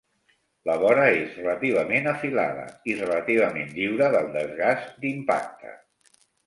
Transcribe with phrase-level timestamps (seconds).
[0.69, 5.81] La vora és relativament afilada i relativament lliure del desgasts d'impacte.